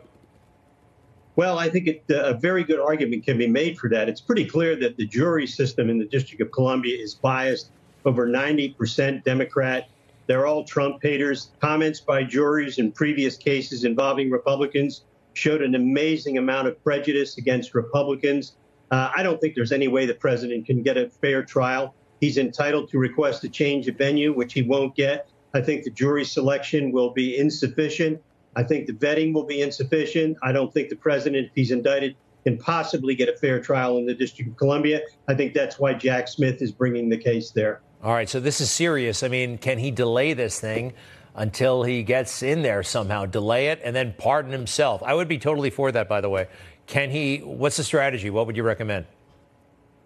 [1.37, 4.09] Well, I think it, uh, a very good argument can be made for that.
[4.09, 7.69] It's pretty clear that the jury system in the District of Columbia is biased
[8.05, 9.89] over 90% Democrat.
[10.27, 11.51] They're all Trump haters.
[11.61, 15.03] Comments by juries in previous cases involving Republicans
[15.33, 18.55] showed an amazing amount of prejudice against Republicans.
[18.91, 21.93] Uh, I don't think there's any way the president can get a fair trial.
[22.21, 25.29] He's entitled to request a change of venue, which he won't get.
[25.53, 28.21] I think the jury selection will be insufficient.
[28.55, 30.37] I think the vetting will be insufficient.
[30.41, 34.05] I don't think the president, if he's indicted, can possibly get a fair trial in
[34.05, 35.01] the District of Columbia.
[35.27, 37.81] I think that's why Jack Smith is bringing the case there.
[38.03, 39.23] All right, so this is serious.
[39.23, 40.93] I mean, can he delay this thing
[41.35, 43.25] until he gets in there somehow?
[43.25, 45.01] Delay it and then pardon himself.
[45.03, 46.47] I would be totally for that, by the way.
[46.87, 47.39] Can he?
[47.39, 48.29] What's the strategy?
[48.29, 49.05] What would you recommend?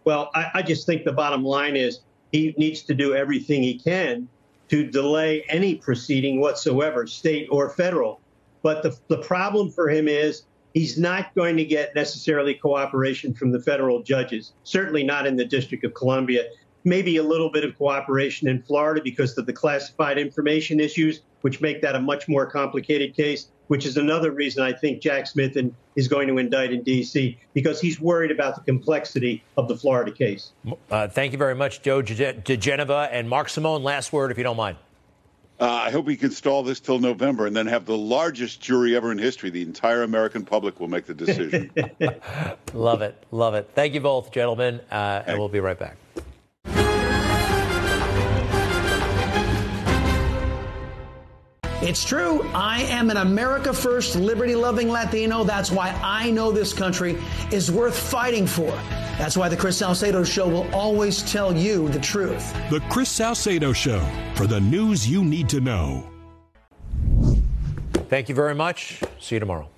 [0.05, 1.99] Well, I, I just think the bottom line is
[2.31, 4.27] he needs to do everything he can
[4.69, 8.21] to delay any proceeding whatsoever, state or federal.
[8.61, 13.51] But the, the problem for him is he's not going to get necessarily cooperation from
[13.51, 16.45] the federal judges, certainly not in the District of Columbia.
[16.83, 21.61] Maybe a little bit of cooperation in Florida because of the classified information issues, which
[21.61, 25.55] make that a much more complicated case which is another reason I think Jack Smith
[25.95, 27.37] is going to indict in D.C.
[27.53, 30.51] because he's worried about the complexity of the Florida case.
[30.89, 33.83] Uh, thank you very much, Joe diGenova and Mark Simone.
[33.83, 34.77] Last word, if you don't mind.
[35.59, 38.95] Uh, I hope we can stall this till November and then have the largest jury
[38.95, 39.51] ever in history.
[39.51, 41.69] The entire American public will make the decision.
[42.73, 43.23] love it.
[43.29, 43.69] Love it.
[43.75, 44.79] Thank you both, gentlemen.
[44.89, 45.97] Uh, and we'll be right back.
[51.81, 52.41] It's true.
[52.53, 55.45] I am an America First, liberty loving Latino.
[55.45, 57.17] That's why I know this country
[57.51, 58.71] is worth fighting for.
[59.17, 62.53] That's why the Chris Salcedo Show will always tell you the truth.
[62.69, 64.05] The Chris Salcedo Show
[64.35, 66.05] for the news you need to know.
[68.09, 69.01] Thank you very much.
[69.19, 69.69] See you tomorrow.